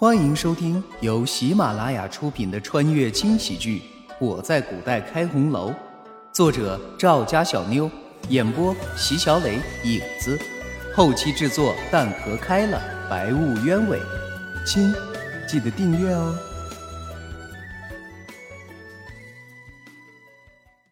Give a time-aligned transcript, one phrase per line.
[0.00, 3.82] 欢迎收听由喜马拉雅出品的穿越轻喜剧
[4.18, 5.70] 《我在古代开红楼》，
[6.32, 7.90] 作者赵家小妞，
[8.30, 10.38] 演播席小磊、影子，
[10.94, 14.00] 后期制作蛋壳开了，白雾鸢尾。
[14.64, 14.90] 亲，
[15.46, 16.34] 记得订阅哦。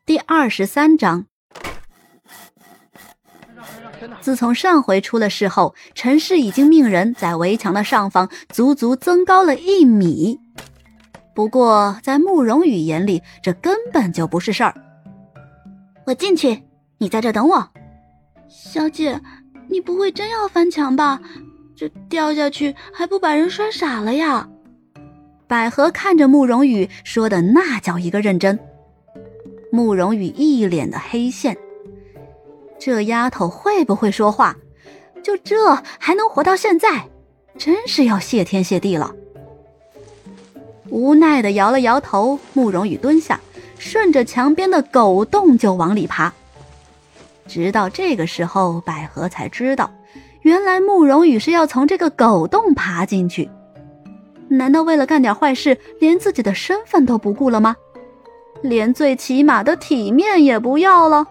[0.04, 1.24] 第二十三章。
[4.20, 10.38] 自从上回出了事后，陈氏已经命人在围墙的上方足足增高了一米。
[11.34, 14.74] 不过，在慕容羽眼里，这根本就不是事儿。
[16.04, 16.62] 我进去，
[16.98, 17.68] 你在这等我。
[18.48, 19.20] 小姐，
[19.68, 21.20] 你不会真要翻墙吧？
[21.76, 24.48] 这掉下去还不把人摔傻了呀？
[25.46, 28.58] 百合看着慕容羽说的那叫一个认真。
[29.70, 31.56] 慕容羽一脸的黑线。
[32.78, 34.56] 这丫头会不会说话？
[35.22, 37.08] 就这还能活到现在，
[37.58, 39.14] 真是要谢天谢地了。
[40.88, 43.38] 无奈的摇了摇头，慕容羽蹲下，
[43.78, 46.32] 顺着墙边的狗洞就往里爬。
[47.46, 49.90] 直到这个时候，百合才知道，
[50.42, 53.50] 原来慕容羽是要从这个狗洞爬进去。
[54.48, 57.76] 难道为了干点坏事，连自己的身份都不顾了吗？
[58.62, 61.26] 连最起码的体面也不要了？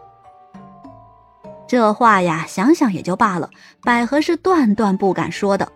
[1.68, 3.50] 这话呀，想想也就罢了。
[3.84, 5.70] 百合是断断不敢说的，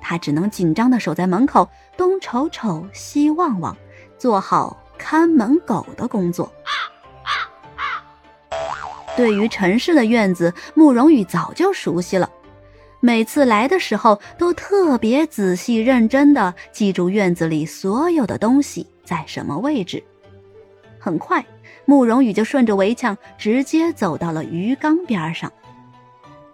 [0.00, 3.76] 她只能紧张的守在门口，东瞅瞅，西望望，
[4.16, 6.50] 做好看门狗的工作。
[9.16, 12.30] 对于陈氏的院子，慕容羽早就熟悉了，
[13.00, 20.04] 每次来的时候都特别仔细认真的记住院子里所有的东西在什么位置。
[20.98, 21.44] 很快。
[21.84, 25.52] 慕容羽就顺着围墙直接走到了鱼缸边上，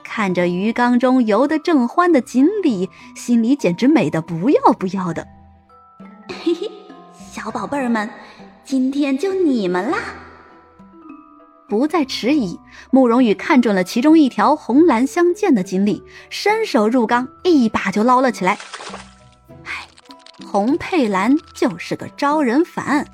[0.03, 5.27] 看着鱼缸中游得正欢的锦鲤，心里简直美得不要不要的。
[6.45, 6.71] 嘿嘿，
[7.31, 8.09] 小宝贝儿们，
[8.65, 9.98] 今天就你们啦！
[11.69, 12.61] 不再迟疑，
[12.91, 18.59] 慕容羽看准了其中一条红蓝相间的锦鲤，伸手入缸，一把就捞了起来。
[19.65, 19.89] 唉，
[20.45, 23.07] 红配蓝就是个招人烦。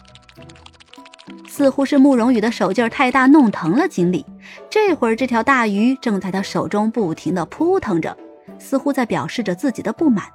[1.58, 4.24] 似乎是慕容羽的手劲儿太大，弄疼了锦鲤。
[4.70, 8.16] 这会儿，这条大鱼正在他手中不停地扑腾着，
[8.60, 10.26] 似乎在表示着自己的不满。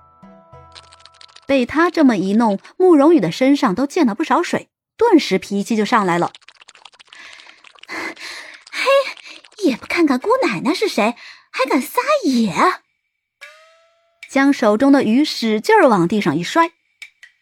[1.47, 4.67] 被他这么一弄，慕容羽的身上都溅了不少水，
[4.97, 6.33] 顿时脾气就上来了。
[7.87, 8.83] 嘿，
[9.63, 11.15] 也不看看姑奶奶是谁，
[11.53, 12.53] 还敢撒野！
[14.29, 16.71] 将手中的鱼使劲儿往地上一摔。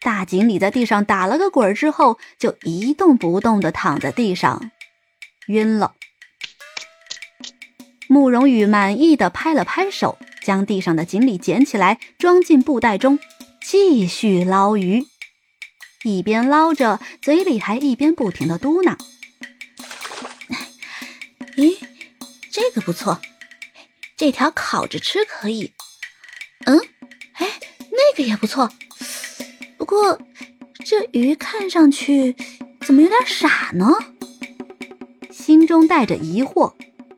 [0.02, 4.70] 大锦鲤在地上打了个滚之后，就一动不动地躺在地上，
[5.46, 5.94] 晕了。
[8.08, 13.18] 慕容羽满意的拍了拍手，将地上的锦鲤捡起来，装进布袋中，
[13.62, 15.06] 继续捞鱼。
[16.02, 18.96] 一边捞着，嘴里还一边不停的嘟囔
[21.56, 21.78] ：“咦，
[22.50, 23.20] 这个不错，
[24.16, 25.72] 这条烤着吃可以。
[26.64, 26.80] 嗯，
[27.34, 27.48] 哎，
[27.78, 28.68] 那个也不错。”
[29.92, 30.18] 不过，
[30.86, 32.34] 这鱼看上去
[32.80, 33.94] 怎么有点傻呢？
[35.30, 36.72] 心中带着疑惑，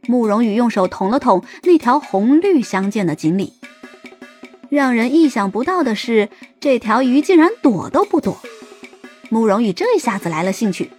[0.08, 3.52] 慕容羽用手捅了捅那条红绿相间的锦鲤。
[4.70, 8.40] 让人意想不到的是，这条鱼竟然躲都不躲。
[9.28, 10.90] 慕容羽这下子来了兴趣，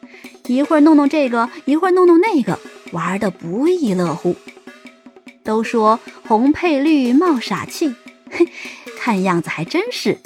[0.48, 2.58] 一会儿弄弄这个，一会儿弄弄那个，
[2.94, 4.38] 玩的不亦乐乎。
[5.44, 7.94] 都说红配绿冒傻气，
[8.32, 8.48] 嘿，
[8.98, 10.18] 看样子还真是。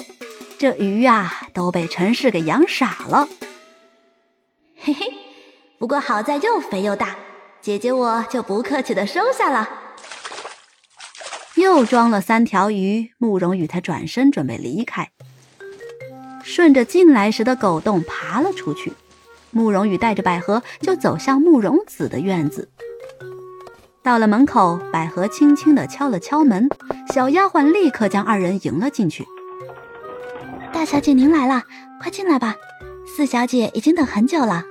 [0.60, 3.26] 这鱼呀，都被陈氏给养傻了。
[4.76, 5.06] 嘿嘿，
[5.78, 7.16] 不过好在又肥又大，
[7.62, 9.66] 姐姐我就不客气的收下了。
[11.54, 15.10] 又装了三条鱼，慕容羽才转身准备离开，
[16.44, 18.92] 顺着进来时的狗洞爬了出去。
[19.52, 22.68] 慕容羽带着百合就走向慕容子的院子。
[24.02, 26.68] 到了门口，百合轻轻的敲了敲门，
[27.14, 29.24] 小丫鬟立刻将二人迎了进去。
[30.80, 31.62] 大小姐，您来了，
[32.00, 32.56] 快进来吧。
[33.06, 34.64] 四小姐已经等很久了。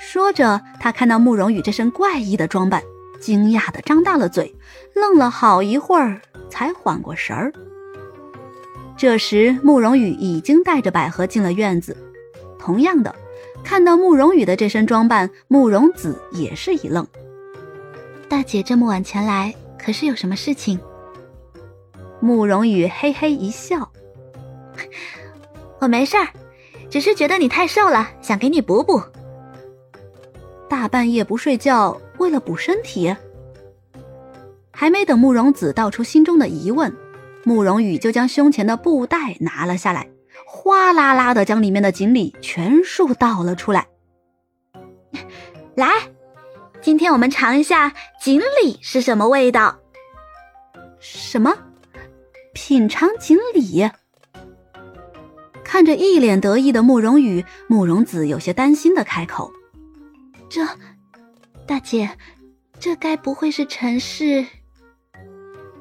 [0.00, 2.82] 说着，她看到慕容羽这身怪异的装扮，
[3.20, 4.52] 惊讶的张大了嘴，
[4.92, 7.52] 愣了好一会儿，才缓过神儿。
[8.96, 11.96] 这时，慕容羽已经带着百合进了院子。
[12.58, 13.14] 同样的，
[13.62, 17.06] 看到慕容羽的这身装扮，慕容子也是一愣。
[18.28, 20.80] 大姐这么晚前来，可是有什么事情？
[22.18, 23.88] 慕容羽嘿嘿一笑。
[25.84, 26.26] 我没事儿，
[26.88, 29.02] 只是觉得你太瘦了，想给你补补。
[30.66, 33.14] 大半夜不睡觉，为了补身体？
[34.72, 36.90] 还没等慕容子道出心中的疑问，
[37.44, 40.08] 慕容羽就将胸前的布袋拿了下来，
[40.46, 43.86] 哗啦啦的将里面的锦鲤全数倒了出来。
[45.76, 45.86] 来，
[46.80, 49.78] 今天我们尝一下锦鲤是什么味道。
[50.98, 51.54] 什么？
[52.54, 53.90] 品尝锦鲤？
[55.74, 59.50] 看着一脸得意的慕容羽，慕容子有些担心的开口
[60.48, 60.64] ：“这，
[61.66, 62.08] 大姐，
[62.78, 64.46] 这该不会是陈氏？”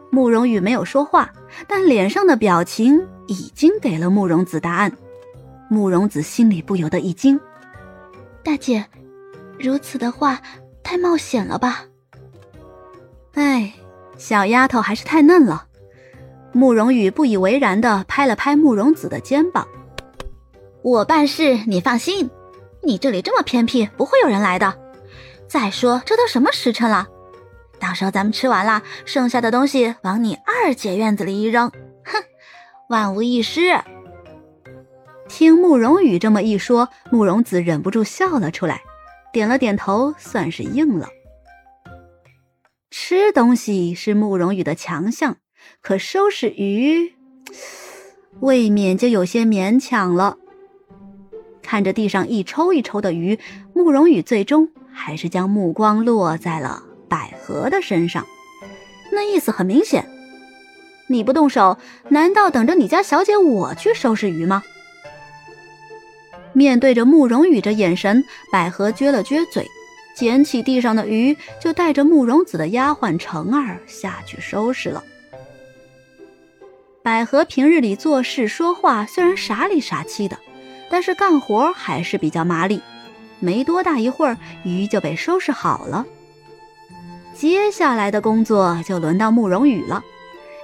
[0.10, 1.32] 慕容羽没有说话，
[1.68, 4.92] 但脸上的表情已经给了慕容子答案。
[5.70, 7.40] 慕容子心里不由得一惊
[8.44, 8.84] ：“大姐，
[9.60, 10.42] 如此的话
[10.82, 11.86] 太冒险了吧？”
[13.36, 13.72] 哎，
[14.18, 15.68] 小丫头还是太嫩了。
[16.52, 19.68] 慕容羽不以为然的拍了拍慕容子的肩膀。
[20.84, 22.30] 我办事你放心，
[22.82, 24.78] 你这里这么偏僻，不会有人来的。
[25.48, 27.08] 再说这都什么时辰了，
[27.80, 31.70] 到时候咱们吃完了，剩下的东西往你二姐院子里一扔，
[32.04, 32.22] 哼，
[32.90, 33.80] 万无一失。
[35.30, 38.82] 听慕容羽这么一说，慕容子忍不住笑了出来，
[39.32, 41.08] 点了点头，算是应了。
[42.92, 45.38] 吃东西是慕容羽的强项，
[45.82, 47.16] 可收拾鱼，
[48.42, 50.38] 未免就有些勉强了。
[51.74, 53.40] 看着地上一抽一抽的鱼，
[53.74, 58.24] 慕容羽最终还是将目光落在了百合的身上。
[59.12, 60.08] 那意思很明显，
[61.08, 61.80] 你不动手，
[62.10, 64.62] 难道等着你家小姐我去收拾鱼吗？
[66.54, 69.66] 面对着慕容羽这眼神，百合撅了撅嘴，
[70.16, 75.04] 捡起地上的鱼，就带着慕容子的丫鬟橙儿下去收拾了。
[77.02, 80.38] 百合平日里做事说话虽然傻里傻气的。
[80.94, 82.80] 但是干活还是比较麻利，
[83.40, 86.06] 没多大一会儿，鱼就被收拾好了。
[87.34, 90.04] 接下来的工作就轮到慕容羽了，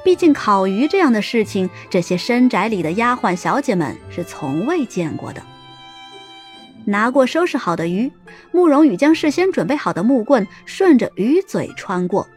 [0.05, 5.41] 毕竟烤鱼这样的事情，这些深宅里的丫鬟小姐们是从未见过的。
[6.85, 8.11] 拿过收拾好的鱼，
[8.51, 12.27] 慕容羽将事先准备好的木棍顺着鱼嘴穿过，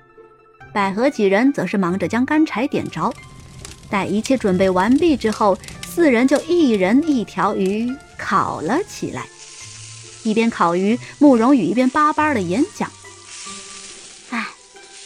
[0.73, 3.13] 百合几人则是忙着将干柴点着。
[3.91, 5.59] 待一切准备完毕之后。
[5.95, 9.27] 四人就一人一条鱼烤了起来，
[10.23, 12.91] 一边烤鱼，慕容羽一边巴巴的演讲
[14.31, 14.47] ：“哎，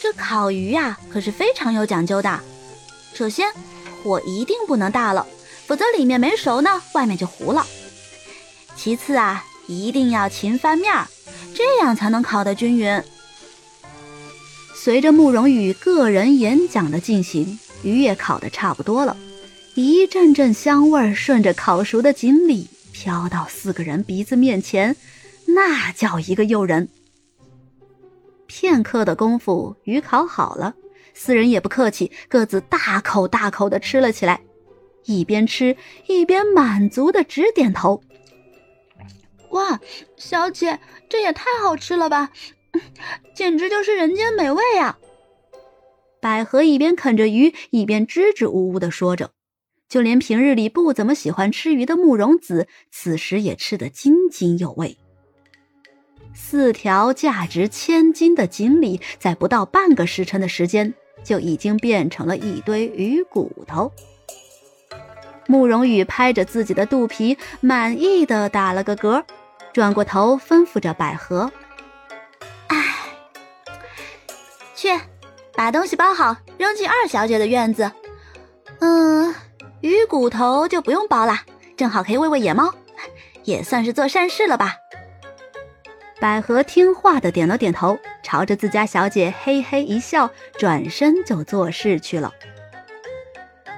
[0.01, 2.39] 这烤鱼呀，可是非常有讲究的。
[3.13, 3.51] 首先，
[4.01, 5.27] 火一定不能大了，
[5.65, 7.67] 否则里面没熟呢，外面就糊了。
[8.77, 11.05] 其次啊，一定要勤翻面儿，
[11.53, 13.03] 这样才能烤得均匀。”
[14.73, 19.17] 随着慕容羽个人演讲的进行，鱼也烤得差不多了。
[19.79, 24.95] 一阵阵香味儿顺着烤熟的锦鲤飘到四个人鼻子面前，
[25.45, 26.89] 那叫一个诱人。
[28.47, 30.73] 片刻的功夫，鱼烤好了，
[31.13, 34.41] 四人也不客气，各自大口大口的吃了起来，
[35.05, 35.77] 一边吃
[36.07, 38.01] 一边满足的直点头。
[39.51, 39.79] 哇，
[40.15, 42.31] 小姐，这也太好吃了吧，
[43.35, 44.97] 简直就是人间美味啊！
[46.19, 49.29] 百合一边啃着鱼，一边支支吾吾的说着。
[49.89, 54.97] 就连平日里不怎么喜欢吃鱼的慕容子，此时也吃得津津有味。
[56.33, 60.93] 四条价值千金的锦鲤，在不到半个时辰的时间，
[61.23, 63.91] 就已经变成了一堆鱼骨头。
[65.47, 69.23] 慕容羽拍着自己的肚皮，满意的打了个嗝，
[69.73, 71.49] 转过头吩咐着百合
[72.67, 72.83] ：“哎，
[74.75, 74.89] 去
[75.55, 77.89] 把东西包好，扔进二小姐的院子。
[78.79, 79.33] 嗯。”
[79.81, 81.37] 鱼骨头就不用包了，
[81.75, 82.73] 正好可以喂喂野猫，
[83.43, 84.75] 也算是做善事了吧。
[86.19, 92.33] 百合听话的点了点头，朝着自家小姐嘿嘿一笑，转身就做事去了。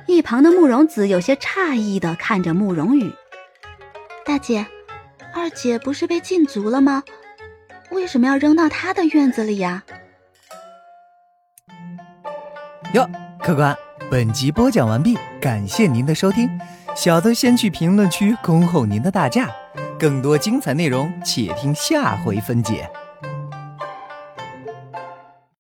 [0.08, 3.14] 一旁的慕容子有些诧异的看着慕容羽
[4.26, 4.66] ：“大姐，
[5.34, 7.04] 二姐不是被禁足了吗？
[7.92, 9.84] 为什么要扔到她的院子里呀？”
[12.96, 13.08] 哟，
[13.44, 13.78] 客官。
[14.10, 16.50] 本集播讲完毕，感谢您的收听，
[16.96, 19.50] 小的先去评论区恭候您的大驾，
[19.98, 22.90] 更多精彩内容且听下回分解。